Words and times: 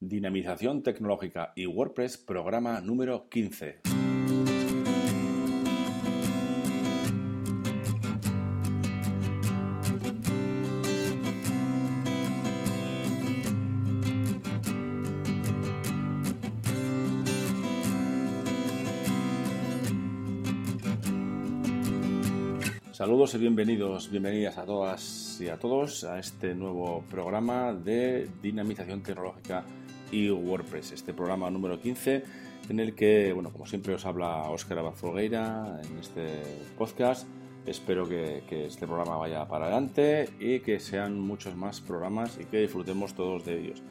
Dinamización 0.00 0.84
tecnológica 0.84 1.52
y 1.56 1.66
WordPress, 1.66 2.18
programa 2.18 2.80
número 2.80 3.28
15. 3.28 3.80
Saludos 22.92 23.34
y 23.34 23.38
bienvenidos, 23.38 24.10
bienvenidas 24.10 24.58
a 24.58 24.64
todas 24.64 25.40
y 25.40 25.48
a 25.48 25.56
todos 25.56 26.04
a 26.04 26.20
este 26.20 26.54
nuevo 26.54 27.04
programa 27.10 27.72
de 27.72 28.28
dinamización 28.40 29.02
tecnológica 29.02 29.64
y 30.10 30.30
WordPress, 30.30 30.92
este 30.92 31.12
programa 31.12 31.50
número 31.50 31.80
15 31.80 32.24
en 32.68 32.80
el 32.80 32.94
que, 32.94 33.32
bueno, 33.32 33.50
como 33.52 33.66
siempre 33.66 33.94
os 33.94 34.04
habla 34.04 34.50
Óscar 34.50 34.78
Abad 34.78 34.94
en 35.20 35.98
este 35.98 36.26
podcast. 36.76 37.26
Espero 37.66 38.08
que, 38.08 38.42
este 38.48 38.86
programa 38.86 39.16
vaya 39.16 39.46
para 39.46 39.66
adelante 39.66 40.28
y 40.38 40.60
que 40.60 40.80
sean 40.80 41.20
muchos 41.20 41.54
más 41.54 41.80
programas 41.80 42.38
y 42.40 42.44
que 42.44 42.60
disfrutemos 42.60 43.14
todos 43.14 43.44
de 43.44 43.60
ellos. 43.60 43.82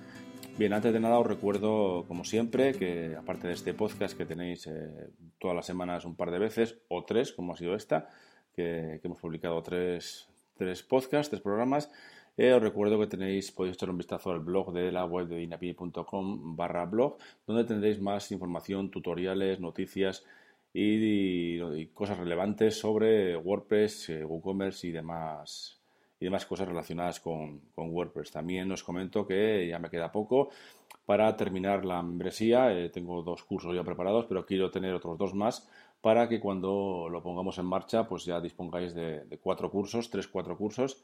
Bien, 0.57 0.73
antes 0.73 0.91
de 0.91 0.99
nada 0.99 1.19
os 1.19 1.27
recuerdo, 1.27 2.05
como 2.07 2.23
siempre, 2.23 2.73
que 2.73 3.15
aparte 3.15 3.47
de 3.47 3.53
este 3.53 3.73
podcast 3.73 4.17
que 4.17 4.25
tenéis 4.25 4.65
eh, 4.65 5.11
todas 5.37 5.55
las 5.55 5.67
semanas 5.67 6.05
un 6.05 6.15
par 6.15 6.31
de 6.31 6.39
veces, 6.39 6.79
o 6.87 7.05
tres, 7.05 7.31
como 7.31 7.53
ha 7.53 7.57
sido 7.57 7.75
esta, 7.75 8.09
que, 8.55 8.99
hemos 9.03 9.19
publicado 9.19 9.61
tres, 9.61 10.27
tres 10.55 10.81
podcasts, 10.81 11.29
tres 11.29 11.41
programas, 11.41 11.91
eh, 12.37 12.53
os 12.53 12.61
recuerdo 12.61 12.99
que 12.99 13.07
tenéis, 13.07 13.51
podéis 13.51 13.75
echar 13.75 13.89
un 13.89 13.97
vistazo 13.97 14.29
al 14.31 14.39
blog 14.39 14.71
de 14.71 14.91
la 14.91 15.05
web 15.05 15.27
de 15.27 15.37
dinapi.com 15.37 16.55
barra 16.55 16.85
blog, 16.85 17.17
donde 17.47 17.63
tendréis 17.65 17.99
más 17.99 18.31
información, 18.31 18.91
tutoriales, 18.91 19.59
noticias 19.59 20.23
y, 20.71 21.87
cosas 21.87 22.19
relevantes 22.19 22.77
sobre 22.77 23.35
WordPress, 23.35 24.09
eh, 24.09 24.23
WooCommerce 24.23 24.87
y 24.87 24.91
demás, 24.91 25.79
y 26.19 26.25
demás 26.25 26.45
cosas 26.45 26.67
relacionadas 26.67 27.19
con, 27.19 27.61
WordPress. 27.75 28.31
También 28.31 28.71
os 28.71 28.83
comento 28.83 29.25
que 29.25 29.67
ya 29.67 29.79
me 29.79 29.89
queda 29.89 30.11
poco 30.11 30.49
para 31.05 31.35
terminar 31.35 31.85
la 31.85 32.03
membresía. 32.03 32.71
Eh, 32.71 32.89
tengo 32.89 33.23
dos 33.23 33.43
cursos 33.43 33.73
ya 33.75 33.83
preparados, 33.83 34.25
pero 34.27 34.45
quiero 34.45 34.69
tener 34.69 34.93
otros 34.93 35.17
dos 35.17 35.33
más 35.33 35.67
para 36.01 36.29
que 36.29 36.39
cuando 36.39 37.07
lo 37.09 37.23
pongamos 37.23 37.57
en 37.57 37.65
marcha, 37.65 38.07
pues 38.07 38.25
ya 38.25 38.39
dispongáis 38.39 38.93
de, 38.93 39.25
de 39.25 39.37
cuatro 39.39 39.71
cursos, 39.71 40.11
tres, 40.11 40.27
cuatro 40.27 40.55
cursos 40.55 41.03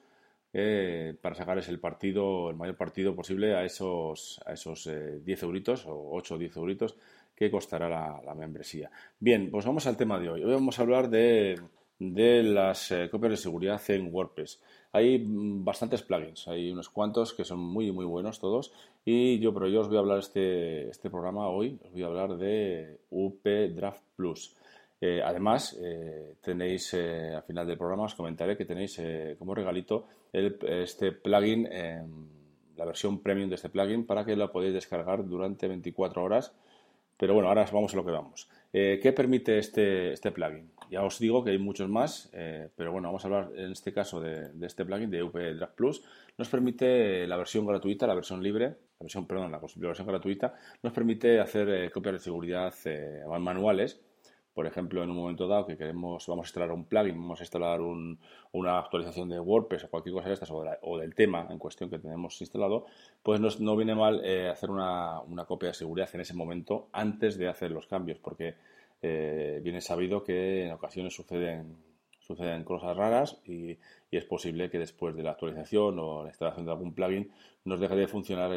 eh, 0.56 1.16
para 1.20 1.34
sacarles 1.34 1.68
el 1.70 1.80
partido, 1.80 2.52
el 2.52 2.56
mayor 2.56 2.78
partido 2.78 3.16
posible 3.16 3.56
a 3.56 3.66
esos, 3.66 4.40
a 4.46 4.54
esos 4.54 4.86
10 4.86 4.88
eh, 5.26 5.46
euritos 5.46 5.88
o 5.88 6.12
8 6.12 6.36
o 6.36 6.38
10 6.38 6.58
euritos 6.58 6.96
que 7.36 7.50
costará 7.50 7.90
la, 7.90 8.36
membresía. 8.36 8.92
Bien, 9.20 9.50
pues 9.50 9.66
vamos 9.66 9.88
al 9.88 9.98
tema 9.98 10.20
de 10.20 10.30
hoy. 10.30 10.44
Hoy 10.44 10.54
vamos 10.54 10.78
a 10.78 10.84
hablar 10.84 11.10
de, 11.10 11.60
las 11.98 12.92
eh, 12.92 13.10
copias 13.10 13.32
de 13.32 13.38
seguridad 13.38 13.82
en 13.88 14.14
WordPress. 14.14 14.62
Hay 14.92 15.18
mm, 15.18 15.66
bastantes 15.66 16.04
plugins, 16.04 16.48
hay 16.48 16.72
unos 16.72 16.90
cuantos 16.90 17.34
que 17.34 17.46
son 17.46 17.60
muy 17.60 17.92
muy 17.92 18.06
buenos 18.06 18.40
todos 18.40 18.72
y 19.04 19.40
yo, 19.40 19.56
pero 19.56 19.68
yo 19.68 19.82
os 19.82 19.88
voy 19.88 19.98
a 19.98 20.02
hablar 20.02 20.20
este, 20.20 20.88
este 20.88 21.10
programa 21.10 21.48
hoy, 21.50 21.80
os 21.84 21.92
voy 21.94 22.04
a 22.04 22.06
hablar 22.06 22.38
de 22.38 23.00
UP 23.10 23.44
Draft 23.44 24.04
Plus. 24.16 24.56
además, 25.02 25.78
tenéis 26.42 26.94
al 26.94 27.44
final 27.44 27.68
del 27.68 27.78
programa, 27.78 28.04
os 28.04 28.16
comentaré 28.16 28.56
que 28.56 28.66
tenéis 28.66 29.02
como 29.38 29.54
regalito 29.54 30.06
este 30.34 31.12
plugin, 31.12 31.68
em, 31.72 32.28
la 32.76 32.86
versión 32.86 33.22
premium 33.22 33.50
de 33.50 33.56
este 33.56 33.70
plugin, 33.70 34.06
para 34.06 34.26
que 34.26 34.36
lo 34.36 34.52
podáis 34.52 34.74
descargar 34.74 35.26
durante 35.26 35.68
24 35.68 36.24
horas. 36.24 36.54
Pero 37.18 37.36
bueno, 37.36 37.48
ahora 37.48 37.66
vamos 37.72 37.94
a 37.94 37.98
lo 37.98 38.04
que 38.04 38.12
vamos. 38.12 38.50
Eh, 38.74 39.00
¿Qué 39.02 39.14
permite 39.14 39.60
este, 39.60 40.14
este 40.14 40.32
plugin? 40.32 40.72
Ya 40.90 41.04
os 41.04 41.20
digo 41.20 41.44
que 41.44 41.52
hay 41.52 41.60
muchos 41.60 41.88
más, 41.88 42.30
eh, 42.34 42.70
pero 42.76 42.92
bueno, 42.92 43.08
vamos 43.08 43.24
a 43.24 43.28
hablar 43.28 43.52
en 43.56 43.72
este 43.72 43.94
caso 43.94 44.20
de, 44.20 44.50
este 44.66 44.84
plugin 44.84 45.12
de 45.12 45.22
UP 45.22 45.38
Draft 45.38 45.76
Plus. 45.76 46.04
Nos 46.38 46.50
permite 46.50 47.28
la 47.28 47.38
versión 47.38 47.66
gratuita, 47.68 48.08
la 48.08 48.16
versión 48.16 48.42
libre, 48.42 48.66
la 48.66 49.04
versión, 49.04 49.28
perdón, 49.28 49.52
la 49.52 49.60
versión 49.60 50.08
gratuita, 50.08 50.56
nos 50.82 50.92
permite 50.92 51.40
hacer 51.40 51.70
eh, 51.70 51.92
copias 51.92 52.14
de 52.14 52.20
seguridad 52.20 52.74
manuales 53.40 54.02
por 54.54 54.68
ejemplo, 54.68 55.04
en 55.04 55.10
un 55.10 55.18
momento 55.18 55.48
dado 55.48 55.66
que 55.66 55.78
queremos, 55.78 56.28
vamos 56.28 56.46
a 56.46 56.48
instalar 56.48 56.72
un 56.72 56.86
plugin, 56.86 57.16
vamos 57.16 57.40
a 57.40 57.44
instalar 57.44 57.82
una 57.82 58.78
actualización 58.78 59.28
de 59.30 59.40
WordPress 59.40 59.86
o 59.86 59.90
cualquier 59.90 60.14
cosa 60.14 60.28
de 60.28 60.34
estas 60.36 60.52
o, 60.52 60.98
del 61.00 61.16
tema 61.16 61.48
en 61.50 61.58
cuestión 61.58 61.90
que 61.90 61.98
tenemos 61.98 62.40
instalado, 62.40 62.86
pues 63.24 63.40
no 63.60 63.76
viene 63.76 63.96
mal 63.96 64.22
eh, 64.24 64.50
hacer 64.50 64.70
una, 64.70 65.24
copia 65.48 65.70
de 65.70 65.74
seguridad 65.74 66.10
en 66.14 66.22
ese 66.22 66.36
momento 66.36 66.88
antes 66.92 67.38
de 67.38 67.48
hacer 67.48 67.72
los 67.72 67.88
cambios, 67.88 68.20
porque 68.20 68.56
eh, 69.02 69.60
viene 69.64 69.82
sabido 69.82 70.24
que 70.24 70.68
en 70.68 70.74
ocasiones 70.74 71.16
suceden, 71.16 71.76
suceden 72.20 72.64
cosas 72.64 72.96
raras 72.96 73.40
y, 73.46 73.78
es 74.12 74.26
posible 74.26 74.70
que 74.70 74.78
después 74.78 75.16
de 75.16 75.24
la 75.24 75.32
actualización 75.32 75.98
o 75.98 76.22
la 76.22 76.30
instalación 76.30 76.68
de 76.68 76.72
algún 76.72 76.94
plugin 76.94 77.32
nos 77.66 77.80
deje 77.80 77.96
de 77.96 78.08
funcionar 78.08 78.52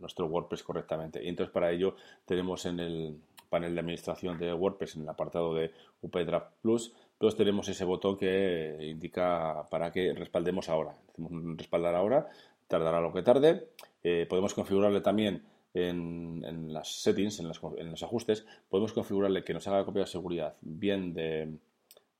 nuestro 0.00 0.26
WordPress 0.26 0.64
correctamente. 0.64 1.22
Y 1.22 1.28
entonces 1.28 1.52
para 1.52 1.70
ello 1.70 1.94
tenemos 2.26 2.66
en 2.66 2.80
el, 2.80 3.16
panel 3.48 3.74
de 3.74 3.80
administración 3.80 4.38
de 4.38 4.52
WordPress 4.52 4.96
en 4.96 5.02
el 5.02 5.08
apartado 5.08 5.54
de 5.54 5.72
UPDraft 6.02 6.52
Plus, 6.62 6.92
pues 7.18 7.36
tenemos 7.36 7.68
ese 7.68 7.84
botón 7.84 8.16
que 8.16 8.78
indica 8.82 9.66
para 9.70 9.90
que 9.90 10.14
respaldemos 10.14 10.68
ahora. 10.68 10.96
Hacemos 11.10 11.32
un 11.32 11.58
respaldar 11.58 11.94
ahora, 11.94 12.28
tardará 12.68 13.00
lo 13.00 13.12
que 13.12 13.22
tarde. 13.22 13.68
Eh, 14.02 14.26
podemos 14.28 14.54
configurarle 14.54 15.00
también 15.00 15.42
en, 15.74 16.72
las 16.72 17.02
settings, 17.02 17.40
en, 17.40 17.48
los 17.48 18.02
ajustes, 18.02 18.46
podemos 18.68 18.92
configurarle 18.92 19.44
que 19.44 19.54
nos 19.54 19.66
haga 19.68 19.84
copia 19.84 20.02
de 20.02 20.08
seguridad 20.08 20.54
bien 20.60 21.14
de, 21.14 21.58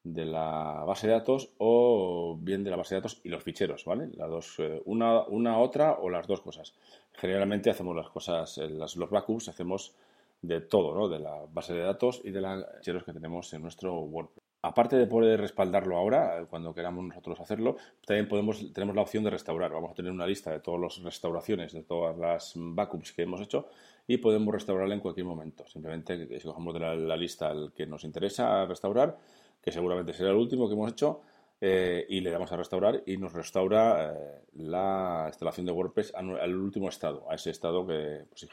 la 0.05 0.85
base 0.87 1.07
de 1.07 1.15
datos 1.15 1.51
o 1.59 2.37
bien 2.41 2.65
de 2.65 2.71
la 2.71 2.77
base 2.77 2.95
de 2.95 3.01
datos 3.01 3.21
y 3.25 3.29
los 3.29 3.43
ficheros, 3.43 3.85
¿vale? 3.85 4.09
Las 4.17 4.31
dos, 4.31 4.55
eh, 4.59 4.83
una, 4.85 5.23
una, 5.27 5.59
otra 5.59 5.95
o 5.95 6.09
las 6.09 6.27
dos 6.27 6.41
cosas. 6.41 6.75
Generalmente 7.13 7.71
hacemos 7.71 7.97
las 7.97 8.09
cosas, 8.11 8.59
los 8.59 9.11
backups 9.11 9.49
hacemos 9.49 9.95
de 10.43 10.61
todo, 10.61 10.95
¿no? 10.95 11.09
de 11.09 11.19
la 11.19 11.47
base 11.51 11.75
de 11.75 11.83
datos 11.83 12.21
y 12.25 12.31
de 12.31 12.41
los 12.41 12.65
ficheros 12.77 13.05
que 13.05 13.13
tenemos 13.13 13.53
en 13.53 13.63
nuestro 13.63 14.01
WordPress. 14.01 14.45
Aparte 14.61 14.97
de 14.97 15.07
poder 15.07 15.41
respaldarlo 15.41 15.97
ahora, 15.97 16.45
cuando 16.51 16.75
queramos 16.75 17.05
nosotros 17.05 17.39
hacerlo, 17.39 17.77
también 18.05 18.27
podemos, 18.27 18.73
tenemos 18.73 18.97
la 18.97 19.03
opción 19.03 19.23
de 19.23 19.31
restaurar. 19.31 19.71
Vamos 19.71 19.93
a 19.93 19.95
tener 19.95 20.11
una 20.11 20.27
lista 20.27 20.51
de 20.51 20.59
todas 20.59 20.81
las 20.81 21.03
restauraciones, 21.03 21.73
de 21.73 21.85
todas 21.85 22.19
las 22.19 22.55
backups 22.57 23.13
que 23.13 23.23
hemos 23.23 23.41
hecho 23.41 23.69
y 24.09 24.17
podemos 24.17 24.53
restaurarla 24.53 24.95
en 24.95 25.01
cualquier 25.01 25.27
momento. 25.27 25.65
Simplemente 25.69 26.27
escogemos 26.35 26.75
de 26.75 26.81
la, 26.81 27.17
lista 27.17 27.53
el 27.53 27.73
que 27.73 27.87
nos 27.87 28.03
interesa 28.03 28.65
restaurar, 28.65 29.17
que 29.63 29.71
seguramente 29.71 30.13
será 30.13 30.31
el 30.31 30.37
último 30.37 30.67
que 30.67 30.75
hemos 30.75 30.91
hecho, 30.91 31.21
eh, 31.61 32.07
y 32.09 32.21
le 32.21 32.31
damos 32.31 32.51
a 32.53 32.57
restaurar 32.57 33.03
y 33.05 33.17
nos 33.17 33.33
restaura 33.33 34.13
eh, 34.13 34.43
la 34.55 35.25
instalación 35.27 35.67
de 35.67 35.73
WordPress 35.73 36.15
al, 36.15 36.57
último 36.57 36.89
estado, 36.89 37.29
a 37.29 37.35
ese 37.35 37.51
estado 37.51 37.85
que, 37.85 38.25
pues, 38.29 38.49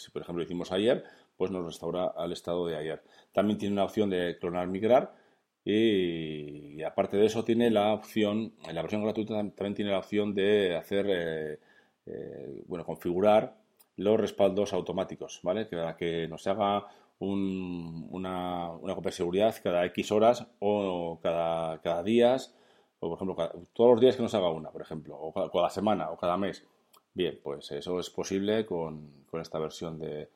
si 0.00 0.10
por 0.10 0.22
ejemplo 0.22 0.42
hicimos 0.42 0.72
ayer, 0.72 1.04
pues 1.38 1.50
nos 1.52 1.64
restaura 1.64 2.08
al 2.08 2.32
estado 2.32 2.66
de 2.66 2.76
ayer. 2.76 3.02
También 3.32 3.58
tiene 3.58 3.72
una 3.72 3.84
opción 3.84 4.10
de 4.10 4.36
clonar 4.38 4.66
migrar 4.66 5.14
y, 5.64 6.82
aparte 6.82 7.16
de 7.16 7.26
eso 7.26 7.44
tiene 7.44 7.70
la 7.70 7.92
opción, 7.92 8.54
en 8.66 8.74
la 8.74 8.82
versión 8.82 9.02
gratuita 9.04 9.34
también 9.34 9.74
tiene 9.74 9.92
la 9.92 9.98
opción 9.98 10.34
de 10.34 10.76
hacer, 10.76 11.06
eh, 11.08 11.60
eh, 12.06 12.62
bueno, 12.66 12.84
configurar 12.84 13.56
los 13.96 14.18
respaldos 14.18 14.72
automáticos, 14.72 15.40
¿vale? 15.42 15.68
Que, 15.68 15.94
que 15.98 16.28
nos 16.28 16.46
haga 16.46 16.86
una, 17.20 18.70
una, 18.70 18.94
copia 18.94 19.10
de 19.10 19.16
seguridad 19.16 19.54
cada 19.62 19.84
X 19.86 20.12
horas 20.12 20.46
o 20.60 21.18
cada, 21.22 21.80
cada 21.82 22.02
días, 22.02 22.54
o 23.00 23.08
por 23.08 23.16
ejemplo, 23.18 23.68
todos 23.72 23.90
los 23.92 24.00
días 24.00 24.16
que 24.16 24.22
nos 24.22 24.34
haga 24.34 24.50
una, 24.50 24.70
por 24.70 24.82
ejemplo, 24.82 25.16
o 25.20 25.32
cada, 25.52 25.70
semana 25.70 26.10
o 26.10 26.16
cada 26.16 26.36
mes. 26.36 26.64
Bien, 27.14 27.38
pues 27.42 27.70
eso 27.72 28.00
es 28.00 28.10
posible 28.10 28.64
con 28.66 29.24
esta 29.32 29.58
versión 29.58 29.98
de, 29.98 30.28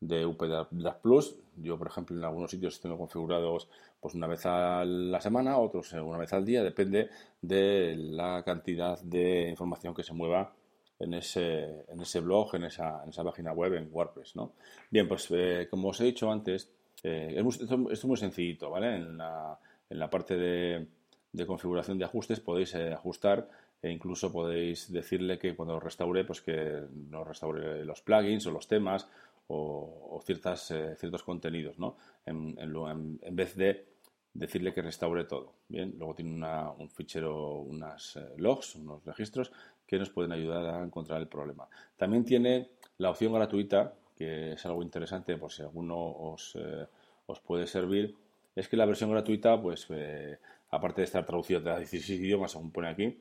de 0.00 0.26
UPDAP 0.26 1.00
Plus. 1.02 1.36
Yo, 1.56 1.76
por 1.78 1.88
ejemplo, 1.88 2.16
en 2.16 2.24
algunos 2.24 2.50
sitios 2.50 2.80
tengo 2.80 2.98
configurados 2.98 3.68
pues 4.00 4.14
una 4.14 4.26
vez 4.26 4.46
a 4.46 4.84
la 4.84 5.20
semana, 5.20 5.58
otros 5.58 5.92
una 5.92 6.18
vez 6.18 6.32
al 6.32 6.44
día, 6.44 6.62
depende 6.62 7.10
de 7.42 7.96
la 7.96 8.42
cantidad 8.44 9.00
de 9.00 9.48
información 9.48 9.94
que 9.94 10.04
se 10.04 10.14
mueva 10.14 10.52
en 11.00 11.14
ese, 11.14 11.84
en 11.88 12.00
ese 12.00 12.20
blog, 12.20 12.54
en 12.54 12.64
esa, 12.64 13.02
en 13.02 13.10
esa 13.10 13.24
página 13.24 13.52
web, 13.52 13.74
en 13.74 13.88
WordPress. 13.90 14.36
¿no? 14.36 14.52
Bien, 14.90 15.08
pues 15.08 15.26
eh, 15.30 15.66
como 15.70 15.88
os 15.88 16.00
he 16.00 16.04
dicho 16.04 16.30
antes, 16.30 16.70
eh, 17.02 17.42
es 17.90 18.04
muy 18.04 18.16
sencillito, 18.16 18.70
¿vale? 18.70 18.96
En 18.96 19.16
la, 19.18 19.58
en 19.88 19.98
la 19.98 20.10
parte 20.10 20.36
de, 20.36 20.86
de 21.32 21.46
configuración 21.46 21.98
de 21.98 22.04
ajustes 22.04 22.40
podéis 22.40 22.74
eh, 22.74 22.92
ajustar 22.92 23.48
e 23.80 23.90
incluso 23.90 24.32
podéis 24.32 24.90
decirle 24.90 25.38
que 25.38 25.54
cuando 25.54 25.78
restaure, 25.78 26.24
pues 26.24 26.40
que 26.40 26.82
no 27.10 27.22
restaure 27.22 27.84
los 27.84 28.00
plugins 28.02 28.46
o 28.46 28.50
los 28.50 28.66
temas 28.66 29.06
o, 29.48 30.20
ciertas, 30.24 30.70
eh, 30.70 30.94
ciertos 30.96 31.22
contenidos, 31.22 31.78
¿no? 31.78 31.96
En, 32.24 32.56
en, 32.58 33.36
vez 33.36 33.56
de 33.56 33.86
decirle 34.34 34.72
que 34.72 34.82
restaure 34.82 35.24
todo. 35.24 35.54
Bien, 35.68 35.94
luego 35.96 36.14
tiene 36.14 36.46
un 36.78 36.90
fichero, 36.90 37.60
unas 37.60 38.16
eh, 38.16 38.34
logs, 38.36 38.76
unos 38.76 39.04
registros 39.04 39.50
que 39.86 39.98
nos 39.98 40.10
pueden 40.10 40.32
ayudar 40.32 40.66
a 40.66 40.84
encontrar 40.84 41.20
el 41.20 41.28
problema. 41.28 41.66
También 41.96 42.24
tiene 42.24 42.70
la 42.98 43.10
opción 43.10 43.32
gratuita, 43.32 43.94
que 44.16 44.52
es 44.52 44.66
algo 44.66 44.82
interesante 44.82 45.36
por 45.36 45.50
si 45.50 45.62
alguno 45.62 45.96
os, 45.96 46.54
eh, 46.56 46.86
os 47.26 47.40
puede 47.40 47.66
servir, 47.66 48.14
es 48.54 48.68
que 48.68 48.76
la 48.76 48.86
versión 48.86 49.10
gratuita, 49.10 49.60
pues 49.60 49.86
eh, 49.90 50.38
aparte 50.70 51.00
de 51.00 51.04
estar 51.04 51.24
traducida 51.24 51.74
a 51.74 51.78
16 51.78 52.20
idiomas, 52.20 52.52
según 52.52 52.72
pone 52.72 52.88
aquí, 52.88 53.18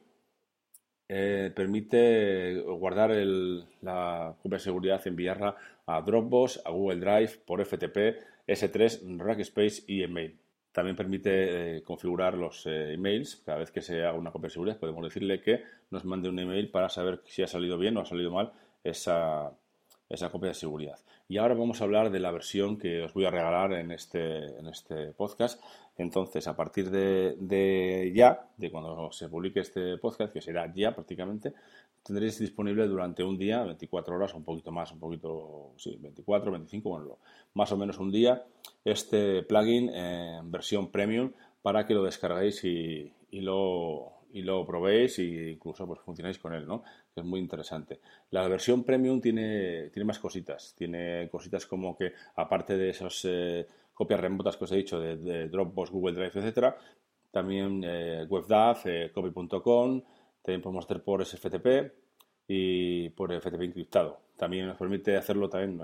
eh, 1.10 1.52
permite 1.56 2.60
guardar 2.62 3.12
la 3.82 4.36
copia 4.42 4.58
de 4.58 4.64
seguridad, 4.64 5.08
enviarla 5.08 5.56
a 5.86 6.02
Dropbox, 6.02 6.62
a 6.66 6.72
Google 6.72 7.00
Drive, 7.00 7.40
por 7.46 7.64
FTP, 7.64 8.18
S3, 8.48 9.18
Rackspace 9.18 9.84
y 9.88 10.04
email. 10.04 10.38
También 10.72 10.96
permite 10.96 11.78
eh, 11.78 11.84
configurar 11.84 12.36
los 12.36 12.66
eh, 12.68 12.94
emails. 12.94 13.38
Cada 13.38 13.60
vez 13.60 13.72
que 13.72 13.82
se 13.82 14.04
haga 14.04 14.14
una 14.14 14.32
copia 14.32 14.48
de 14.48 14.54
seguridad, 14.54 14.80
podemos 14.80 15.04
decirle 15.04 15.42
que 15.42 15.64
nos 15.90 16.06
mande 16.06 16.30
un 16.30 16.38
email 16.40 16.70
para 16.70 16.90
saber 16.90 17.22
si 17.26 17.42
ha 17.42 17.48
salido 17.48 17.78
bien 17.78 17.98
o 17.98 18.02
ha 18.02 18.06
salido 18.06 18.30
mal 18.30 18.52
esa, 18.84 19.52
esa 20.10 20.30
copia 20.30 20.50
de 20.50 20.56
seguridad. 20.56 21.00
Y 21.28 21.38
ahora 21.38 21.56
vamos 21.56 21.82
a 21.82 21.84
hablar 21.84 22.10
de 22.10 22.20
la 22.20 22.32
versión 22.32 22.78
que 22.78 23.04
os 23.04 23.14
voy 23.14 23.26
a 23.26 23.32
regalar 23.32 23.74
en 23.74 23.92
este, 23.92 24.58
en 24.58 24.68
este 24.68 25.14
podcast. 25.14 25.62
Entonces, 25.98 26.48
a 26.48 26.56
partir 26.56 26.90
de, 26.90 28.12
ya, 28.16 28.48
de 28.56 28.72
cuando 28.72 29.12
se 29.12 29.28
publique 29.28 29.60
este 29.60 29.98
podcast, 29.98 30.32
que 30.32 30.42
será 30.42 30.72
ya 30.74 30.94
prácticamente, 30.94 31.54
tendréis 32.04 32.40
disponible 32.40 32.88
durante 32.88 33.24
un 33.24 33.38
día, 33.38 33.64
24 33.64 34.16
horas, 34.16 34.34
un 34.34 34.44
poquito 34.44 34.72
más, 34.72 34.92
un 34.92 35.00
poquito, 35.00 35.74
sí, 35.78 35.98
24, 36.00 36.52
25, 36.52 36.90
bueno, 36.90 37.18
más 37.56 37.72
o 37.72 37.78
menos 37.78 37.98
un 37.98 38.12
día, 38.12 38.46
este 38.86 39.44
plugin 39.44 39.90
en 39.90 40.52
versión 40.52 40.92
premium 40.92 41.32
para 41.62 41.86
que 41.86 41.94
lo 41.94 42.04
descarguéis 42.04 42.64
y 42.64 43.12
lo, 43.32 44.17
y 44.38 44.44
lo 44.44 44.64
probéis 44.66 45.18
e 45.18 45.52
incluso 45.52 45.88
pues 45.88 46.00
funcionáis 46.02 46.38
con 46.38 46.54
él, 46.54 46.68
¿no? 46.68 46.84
Es 47.16 47.24
muy 47.24 47.40
interesante. 47.40 48.00
La 48.30 48.48
versión 48.48 48.84
premium 48.84 49.20
tiene, 49.20 49.90
tiene 49.90 50.06
más 50.06 50.20
cositas. 50.20 50.76
Tiene 50.78 51.28
cositas 51.32 51.66
como 51.66 51.98
que, 51.98 52.14
aparte 52.36 52.78
de 52.78 52.90
esas 52.90 53.26
eh, 53.26 53.66
copias 53.96 54.20
remotas 54.20 54.56
que 54.56 54.66
os 54.66 54.72
he 54.72 54.78
dicho 54.78 55.00
de, 55.00 55.50
Dropbox, 55.50 55.90
Google 55.90 56.14
Drive, 56.14 56.40
etcétera, 56.40 56.78
también 57.32 57.82
eh, 57.84 58.28
WebDAV, 58.30 58.78
eh, 58.86 59.12
copy.com, 59.12 60.04
también 60.44 60.62
podemos 60.62 60.86
hacer 60.86 61.04
por 61.04 61.26
SFTP 61.26 61.92
y 62.48 63.10
por 63.10 63.34
FTP 63.34 63.62
encriptado. 63.62 64.20
También 64.38 64.68
nos 64.68 64.78
permite 64.78 65.18
hacerlo 65.18 65.50
también 65.50 65.82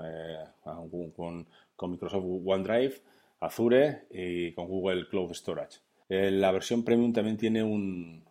con, 1.16 1.48
con 1.74 1.90
Microsoft 1.90 2.24
OneDrive, 2.24 3.02
Azure 3.40 4.06
y 4.12 4.52
con 4.52 4.68
Google 4.68 5.08
Cloud 5.08 5.34
Storage. 5.34 5.80
la 6.08 6.52
versión 6.52 6.84
premium 6.84 7.12
también 7.12 7.36
tiene 7.36 7.64
un, 7.64 8.22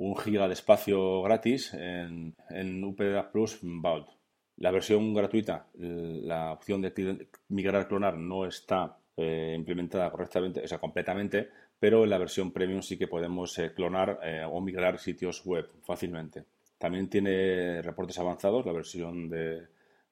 un 0.00 0.16
giga 0.16 0.48
de 0.48 0.54
espacio 0.54 1.22
gratis 1.22 1.74
en, 1.74 2.34
en 2.48 2.96
Plus 3.32 3.58
Vault. 3.62 4.08
La 4.56 4.70
versión 4.70 5.12
gratuita, 5.12 5.66
la 5.74 6.52
opción 6.52 6.80
de 6.80 7.28
migrar 7.48 7.86
clonar 7.86 8.16
no 8.16 8.46
está 8.46 8.96
eh, 9.16 9.54
implementada 9.54 10.10
correctamente, 10.10 10.62
o 10.62 10.66
sea, 10.66 10.78
completamente, 10.78 11.50
pero 11.78 12.04
en 12.04 12.10
la 12.10 12.18
versión 12.18 12.50
premium 12.50 12.80
sí 12.80 12.96
que 12.96 13.08
podemos 13.08 13.58
eh, 13.58 13.72
clonar 13.74 14.20
eh, 14.22 14.42
o 14.42 14.60
migrar 14.62 14.98
sitios 14.98 15.44
web 15.44 15.68
fácilmente. 15.82 16.44
También 16.78 17.10
tiene 17.10 17.82
reportes 17.82 18.18
avanzados, 18.18 18.64
la 18.64 18.72
versión 18.72 19.28
de, 19.28 19.66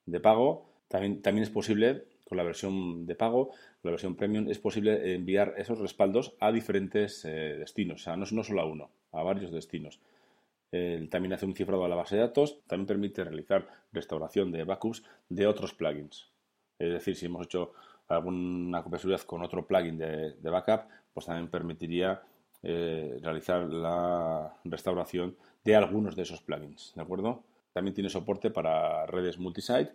de 0.04 0.20
pago. 0.20 0.66
También, 0.88 1.22
también 1.22 1.44
es 1.44 1.50
posible, 1.50 2.04
con 2.28 2.36
la 2.36 2.44
versión 2.44 3.06
de 3.06 3.14
pago, 3.14 3.50
la 3.82 3.90
versión 3.90 4.14
premium, 4.14 4.48
es 4.48 4.58
posible 4.58 5.14
enviar 5.14 5.54
esos 5.56 5.78
respaldos 5.78 6.34
a 6.40 6.52
diferentes 6.52 7.22
destinos, 7.22 8.02
o 8.02 8.04
sea, 8.04 8.16
no, 8.16 8.26
solo 8.26 8.60
a 8.60 8.66
uno 8.66 8.90
a 9.12 9.22
varios 9.22 9.50
destinos. 9.50 10.00
también 11.10 11.32
hace 11.32 11.46
un 11.46 11.54
cifrado 11.54 11.84
a 11.84 11.88
la 11.88 11.96
base 11.96 12.16
de 12.16 12.22
datos, 12.22 12.60
también 12.66 12.86
permite 12.86 13.24
realizar 13.24 13.66
restauración 13.92 14.52
de 14.52 14.64
backups 14.64 15.02
de 15.28 15.46
otros 15.46 15.72
plugins. 15.72 16.30
Es 16.78 16.92
decir, 16.92 17.16
si 17.16 17.26
hemos 17.26 17.46
hecho 17.46 17.72
alguna 18.08 18.82
copia 18.82 18.96
de 18.96 19.00
seguridad 19.00 19.26
con 19.26 19.42
otro 19.42 19.66
plugin 19.66 19.98
de, 19.98 20.50
backup, 20.50 20.88
pues 21.12 21.26
también 21.26 21.48
permitiría 21.48 22.22
eh, 22.62 23.18
realizar 23.22 23.62
la 23.68 24.54
restauración 24.64 25.36
de 25.64 25.76
algunos 25.76 26.16
de 26.16 26.22
esos 26.22 26.40
plugins. 26.40 26.92
¿De 26.94 27.02
acuerdo? 27.02 27.44
También 27.72 27.94
tiene 27.94 28.10
soporte 28.10 28.50
para 28.50 29.06
redes 29.06 29.38
multisite, 29.38 29.92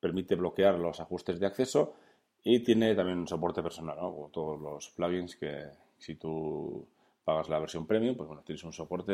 permite 0.00 0.34
bloquear 0.34 0.78
los 0.78 1.00
ajustes 1.00 1.40
de 1.40 1.46
acceso 1.46 1.94
y 2.42 2.60
tiene 2.60 2.94
también 2.94 3.18
un 3.18 3.28
soporte 3.28 3.62
personal, 3.62 3.96
¿no? 3.96 4.30
todos 4.32 4.60
los 4.60 4.90
plugins 4.90 5.36
que 5.36 5.64
si 5.98 6.14
tú 6.14 6.86
pagas 7.24 7.48
la 7.48 7.58
versión 7.58 7.86
premium, 7.86 8.16
pues 8.16 8.28
bueno, 8.28 8.42
tienes 8.44 8.62
un 8.62 8.72
soporte 8.72 9.12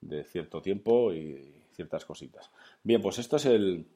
de, 0.00 0.24
cierto 0.24 0.62
tiempo 0.62 1.12
y 1.12 1.52
ciertas 1.72 2.04
cositas. 2.04 2.50
Bien, 2.84 3.02
pues 3.02 3.18
esto 3.18 3.36
es 3.36 3.46
el, 3.46 3.86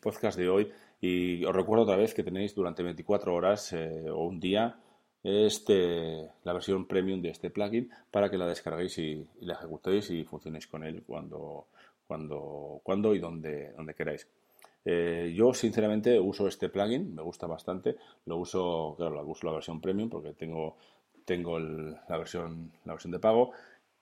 podcast 0.00 0.38
de 0.38 0.48
hoy 0.48 0.72
y 1.00 1.44
os 1.44 1.54
recuerdo 1.54 1.84
otra 1.84 1.96
vez 1.96 2.14
que 2.14 2.22
tenéis 2.22 2.54
durante 2.54 2.82
24 2.82 3.34
horas 3.34 3.72
eh, 3.74 4.08
o 4.10 4.24
un 4.24 4.40
día 4.40 4.80
este, 5.22 6.30
la 6.44 6.52
versión 6.52 6.86
premium 6.86 7.20
de 7.20 7.30
este 7.30 7.50
plugin 7.50 7.90
para 8.10 8.30
que 8.30 8.38
la 8.38 8.46
descarguéis 8.46 8.96
y, 8.98 9.26
la 9.40 9.54
ejecutéis 9.54 10.10
y 10.10 10.24
funcionéis 10.24 10.66
con 10.66 10.84
él 10.84 11.02
cuando, 11.06 11.66
cuando, 12.06 12.80
cuando 12.82 13.14
y 13.14 13.18
donde, 13.18 13.72
donde 13.72 13.94
queráis. 13.94 14.26
Eh, 14.88 15.34
yo 15.36 15.52
sinceramente 15.52 16.18
uso 16.18 16.46
este 16.46 16.68
plugin, 16.68 17.14
me 17.14 17.22
gusta 17.22 17.46
bastante, 17.46 17.96
lo 18.24 18.36
uso, 18.36 18.94
claro, 18.96 19.26
uso 19.26 19.46
la 19.46 19.52
versión 19.52 19.80
premium 19.80 20.08
porque 20.08 20.32
tengo 20.32 20.76
tengo 21.26 21.58
la, 21.58 22.16
versión, 22.16 22.72
la 22.84 22.94
versión 22.94 23.12
de 23.12 23.18
pago, 23.18 23.50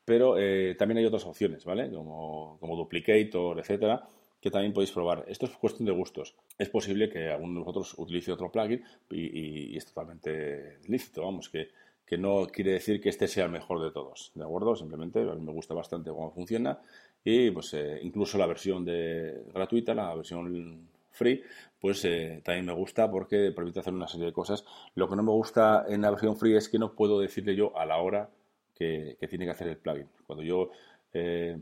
pero 0.05 0.39
eh, 0.39 0.77
también 0.79 0.99
hay 0.99 1.07
otras 1.07 1.25
opciones, 1.25 1.65
¿vale? 1.65 1.91
Como, 1.91 2.59
como 2.61 2.77
Duplicator, 2.77 3.59
etcétera, 3.59 4.07
que 4.41 4.51
también 4.51 4.75
podéis 4.75 4.93
probar. 4.93 5.25
Esto 5.27 5.47
es 5.47 5.53
cuestión 5.53 5.87
de 5.87 5.93
gustos. 5.93 6.37
Es 6.59 6.69
posible 6.69 7.09
que 7.09 7.31
alguno 7.31 7.55
de 7.55 7.65
vosotros 7.65 7.95
utilice 7.97 8.31
otro 8.31 8.53
plugin 8.53 8.85
y, 9.11 9.77
es 9.77 9.87
totalmente 9.87 10.79
lícito, 10.87 11.23
vamos, 11.23 11.49
que, 11.49 11.71
que, 12.07 12.19
no 12.19 12.47
quiere 12.47 12.73
decir 12.73 13.01
que 13.01 13.09
este 13.09 13.27
sea 13.27 13.47
el 13.47 13.51
mejor 13.51 13.83
de 13.83 13.91
todos, 13.91 14.31
¿de 14.35 14.45
acuerdo? 14.45 14.77
Simplemente 14.77 15.21
a 15.21 15.35
mí 15.35 15.41
me 15.41 15.53
gusta 15.53 15.73
bastante 15.73 16.11
cómo 16.11 16.31
funciona 16.31 16.79
y 17.25 17.50
pues 17.50 17.73
eh, 17.73 18.00
incluso 18.03 18.37
la 18.37 18.47
versión 18.47 18.85
de 18.85 19.44
gratuita, 19.53 19.94
la 19.94 20.15
versión 20.15 20.91
free, 21.11 21.43
pues 21.81 22.05
eh, 22.05 22.43
también 22.44 22.67
me 22.67 22.75
gusta 22.75 23.11
porque 23.11 23.50
permite 23.53 23.81
hacer 23.81 23.94
una 23.94 24.06
serie 24.06 24.26
de 24.26 24.32
cosas. 24.32 24.65
Lo 24.94 25.09
que 25.09 25.17
no 25.17 25.23
me 25.23 25.31
gusta 25.31 25.87
en 25.88 26.03
la 26.03 26.11
versión 26.11 26.37
free 26.37 26.55
es 26.55 26.69
que 26.69 26.79
no 26.79 26.94
puedo 26.94 27.19
decirle 27.19 27.56
yo 27.56 27.76
a 27.76 27.87
la 27.87 27.97
hora 27.97 28.29
que, 28.75 29.17
tiene 29.29 29.47
que 29.47 29.53
hacer 29.53 29.69
el 29.69 29.79
plugin. 29.79 30.09
Cuando 30.26 30.44
yo, 30.44 30.71
eh, 31.15 31.59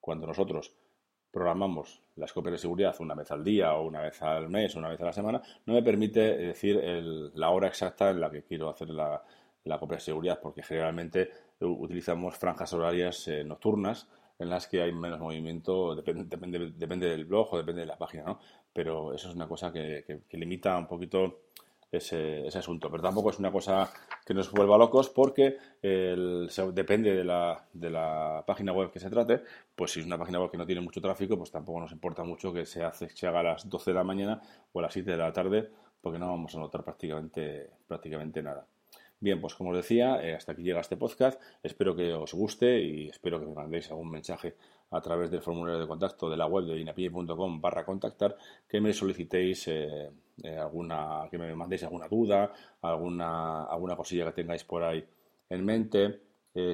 cuando 0.00 0.26
nosotros 0.26 0.72
programamos 1.30 2.02
las 2.16 2.32
copias 2.32 2.52
de 2.52 2.58
seguridad 2.58 2.96
una 2.98 3.14
vez 3.14 3.30
al 3.30 3.44
día 3.44 3.74
o 3.74 3.86
una 3.86 4.00
vez 4.00 4.20
al 4.22 4.48
mes 4.48 4.74
o 4.74 4.78
una 4.78 4.88
vez 4.88 5.00
a 5.00 5.04
la 5.04 5.12
semana, 5.12 5.40
no 5.66 5.74
me 5.74 5.82
permite 5.82 6.36
decir 6.36 6.80
la 7.34 7.50
hora 7.50 7.68
exacta 7.68 8.10
en 8.10 8.20
la 8.20 8.30
que 8.30 8.42
quiero 8.42 8.70
hacer 8.70 8.88
la, 8.88 9.22
copia 9.78 9.98
de 9.98 10.00
seguridad, 10.00 10.40
porque 10.40 10.62
generalmente 10.62 11.30
utilizamos 11.60 12.36
franjas 12.36 12.72
horarias 12.72 13.28
eh, 13.28 13.44
nocturnas 13.44 14.08
en 14.38 14.50
las 14.50 14.66
que 14.66 14.82
hay 14.82 14.92
menos 14.92 15.20
movimiento, 15.20 15.94
depende, 15.94 16.24
depende, 16.24 16.72
depende 16.76 17.08
del 17.08 17.24
blog 17.24 17.52
o 17.52 17.58
depende 17.58 17.82
de 17.82 17.86
la 17.86 17.98
página, 17.98 18.24
¿no? 18.24 18.40
Pero 18.72 19.14
eso 19.14 19.28
es 19.28 19.34
una 19.34 19.48
cosa 19.48 19.72
que, 19.72 20.22
limita 20.32 20.76
un 20.76 20.86
poquito 20.86 21.44
ese, 21.90 22.46
ese, 22.46 22.58
asunto. 22.58 22.90
Pero 22.90 23.02
tampoco 23.02 23.30
es 23.30 23.38
una 23.38 23.50
cosa 23.50 23.90
que 24.24 24.34
nos 24.34 24.50
vuelva 24.50 24.76
locos 24.76 25.08
porque 25.08 25.56
depende 25.80 27.14
de 27.14 27.24
la, 27.24 27.66
de 27.72 27.90
la, 27.90 28.44
página 28.46 28.72
web 28.72 28.90
que 28.90 29.00
se 29.00 29.08
trate. 29.08 29.42
Pues 29.74 29.92
si 29.92 30.00
es 30.00 30.06
una 30.06 30.18
página 30.18 30.40
web 30.40 30.50
que 30.50 30.58
no 30.58 30.66
tiene 30.66 30.82
mucho 30.82 31.00
tráfico, 31.00 31.38
pues 31.38 31.50
tampoco 31.50 31.80
nos 31.80 31.92
importa 31.92 32.22
mucho 32.22 32.52
que 32.52 32.66
se, 32.66 32.82
se 32.92 33.26
haga 33.26 33.40
a 33.40 33.44
las 33.44 33.68
12 33.68 33.90
de 33.90 33.94
la 33.94 34.04
mañana 34.04 34.42
o 34.72 34.80
a 34.80 34.82
las 34.82 34.92
7 34.92 35.10
de 35.10 35.16
la 35.16 35.32
tarde 35.32 35.70
porque 36.06 36.20
no 36.20 36.28
vamos 36.28 36.54
a 36.54 36.58
notar 36.60 36.84
prácticamente, 36.84 37.68
prácticamente 37.88 38.40
nada. 38.40 38.64
Bien, 39.18 39.40
pues 39.40 39.54
como 39.54 39.70
os 39.70 39.76
decía, 39.76 40.22
eh, 40.22 40.34
hasta 40.34 40.52
aquí 40.52 40.62
llega 40.62 40.80
este 40.80 40.98
podcast. 40.98 41.40
Espero 41.62 41.96
que 41.96 42.12
os 42.12 42.34
guste 42.34 42.78
y 42.80 43.08
espero 43.08 43.40
que 43.40 43.46
me 43.46 43.54
mandéis 43.54 43.90
algún 43.90 44.10
mensaje 44.10 44.56
a 44.90 45.00
través 45.00 45.30
del 45.30 45.40
formulario 45.40 45.80
de 45.80 45.86
contacto 45.86 46.28
de 46.28 46.36
la 46.36 46.46
web 46.46 46.66
de 46.66 46.78
inapie.com 46.78 47.60
barra 47.60 47.84
contactar, 47.84 48.36
que 48.68 48.78
me 48.80 48.92
solicitéis 48.92 49.68
eh, 49.68 50.10
eh, 50.42 50.56
alguna, 50.58 51.28
que 51.30 51.38
me 51.38 51.54
mandéis 51.54 51.84
alguna 51.84 52.08
duda, 52.08 52.52
alguna, 52.82 53.64
alguna 53.64 53.96
cosilla 53.96 54.26
que 54.26 54.42
tengáis 54.42 54.64
por 54.64 54.84
ahí 54.84 55.02
en 55.48 55.64
mente. 55.64 56.20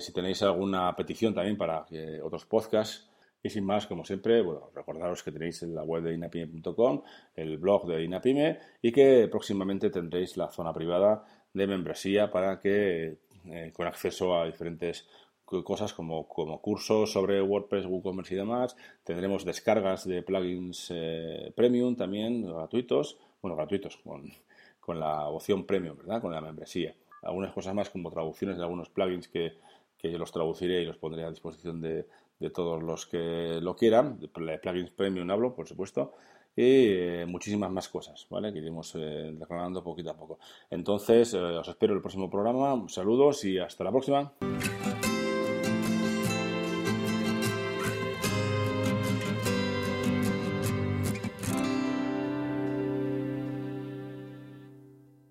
si 0.01 0.13
tenéis 0.13 0.43
alguna 0.43 0.95
petición 0.97 1.35
también 1.35 1.57
para 1.57 1.87
otros 2.23 2.45
podcasts, 2.47 3.09
y 3.43 3.51
sin 3.51 3.65
más, 3.65 3.87
como 3.87 4.05
siempre, 4.05 4.41
bueno, 4.41 4.71
recordaros 4.75 5.23
que 5.23 5.33
tenéis 5.33 5.63
en 5.65 5.75
la 5.75 5.83
web 5.83 6.05
de 6.05 6.15
inapime.com, 6.15 7.03
el 7.35 7.59
blog 7.59 7.87
de 7.89 8.05
Inapime 8.05 8.61
y 8.81 8.93
que 8.93 9.27
próximamente 9.29 9.91
tendréis 9.91 10.37
la 10.37 10.49
zona 10.49 10.73
privada 10.73 11.25
de 11.53 11.67
membresía 11.67 12.31
para 12.31 12.61
que 12.61 13.19
eh, 13.47 13.73
con 13.75 13.87
acceso 13.87 14.39
a 14.39 14.47
diferentes 14.47 15.07
cosas 15.45 15.93
como, 15.93 16.27
como, 16.29 16.63
cursos 16.63 17.13
sobre 17.13 17.43
WordPress, 17.43 17.85
WooCommerce 17.85 18.35
y 18.35 18.39
demás. 18.39 18.77
Tendremos 19.05 19.45
descargas 19.45 20.07
de 20.07 20.23
plugins 20.23 20.89
eh, 20.91 21.53
premium 21.55 21.95
también, 21.95 22.47
gratuitos, 22.47 23.19
bueno, 23.43 23.57
gratuitos, 23.57 23.99
con, 23.99 24.33
con, 24.81 24.99
la 24.99 25.29
opción 25.29 25.67
premium, 25.67 25.99
¿verdad? 25.99 26.23
Con 26.23 26.33
la 26.33 26.41
membresía. 26.41 26.95
Algunas 27.23 27.53
cosas 27.53 27.75
más 27.75 27.91
como 27.91 28.11
traducciones 28.11 28.57
de 28.57 28.63
algunos 28.63 28.89
plugins 28.89 29.29
que, 29.29 29.59
que 29.99 30.11
yo 30.11 30.19
los 30.19 30.33
traduciré 30.33 30.81
y 30.81 30.87
los 30.87 30.97
pondré 30.97 31.25
a 31.25 31.31
disposición 31.31 31.83
de, 31.83 32.07
de 32.39 32.51
todos 32.51 32.83
los 32.83 33.07
que 33.07 33.59
lo 33.61 33.77
quieran, 33.77 34.19
de 34.21 34.29
plugins 34.29 34.91
premium 34.91 35.31
hablo, 35.31 35.55
por 35.55 35.69
supuesto, 35.69 36.15
y 36.57 36.87
eh, 36.89 37.27
muchísimas 37.27 37.71
más 37.71 37.89
cosas, 37.89 38.27
¿vale? 38.31 38.53
Que 38.53 38.59
iremos 38.59 38.95
eh, 38.97 39.33
declarando 39.33 39.83
poquito 39.83 40.11
a 40.11 40.17
poco. 40.17 40.39
Entonces, 40.71 41.35
os 41.35 41.69
espero 41.69 41.93
en 41.93 41.97
el 41.97 42.03
próximo 42.03 42.31
programa. 42.31 42.85
Saludos 42.89 43.45
y 43.45 43.59
hasta 43.59 43.85
la 43.85 43.91
próxima. 43.91 44.33